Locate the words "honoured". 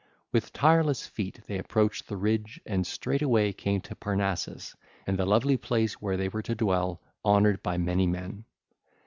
7.23-7.61